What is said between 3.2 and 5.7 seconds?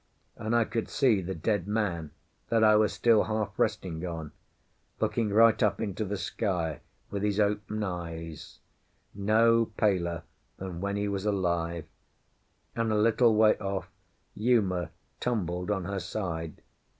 half resting on, looking right